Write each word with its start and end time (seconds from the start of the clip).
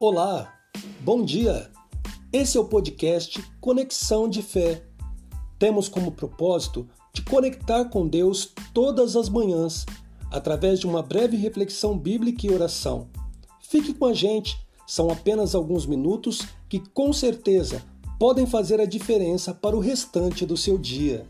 Olá, 0.00 0.54
bom 1.00 1.24
dia! 1.24 1.72
Esse 2.32 2.56
é 2.56 2.60
o 2.60 2.64
podcast 2.64 3.42
Conexão 3.60 4.28
de 4.28 4.42
Fé. 4.42 4.84
Temos 5.58 5.88
como 5.88 6.12
propósito 6.12 6.88
de 7.12 7.20
conectar 7.22 7.86
com 7.86 8.06
Deus 8.06 8.54
todas 8.72 9.16
as 9.16 9.28
manhãs, 9.28 9.84
através 10.30 10.78
de 10.78 10.86
uma 10.86 11.02
breve 11.02 11.36
reflexão 11.36 11.98
bíblica 11.98 12.46
e 12.46 12.50
oração. 12.52 13.08
Fique 13.60 13.92
com 13.92 14.06
a 14.06 14.14
gente, 14.14 14.56
são 14.86 15.10
apenas 15.10 15.52
alguns 15.52 15.84
minutos 15.84 16.42
que 16.68 16.78
com 16.78 17.12
certeza 17.12 17.82
podem 18.20 18.46
fazer 18.46 18.80
a 18.80 18.86
diferença 18.86 19.52
para 19.52 19.74
o 19.76 19.80
restante 19.80 20.46
do 20.46 20.56
seu 20.56 20.78
dia. 20.78 21.26